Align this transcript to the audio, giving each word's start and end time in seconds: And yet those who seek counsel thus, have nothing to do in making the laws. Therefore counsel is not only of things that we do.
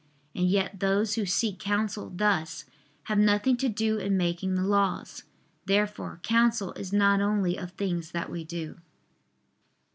And 0.33 0.49
yet 0.49 0.79
those 0.79 1.13
who 1.13 1.27
seek 1.27 1.59
counsel 1.59 2.11
thus, 2.15 2.65
have 3.03 3.19
nothing 3.19 3.55
to 3.57 3.69
do 3.69 3.99
in 3.99 4.17
making 4.17 4.55
the 4.55 4.63
laws. 4.63 5.25
Therefore 5.65 6.19
counsel 6.23 6.73
is 6.73 6.91
not 6.91 7.21
only 7.21 7.55
of 7.55 7.73
things 7.73 8.09
that 8.09 8.31
we 8.31 8.43
do. 8.43 8.79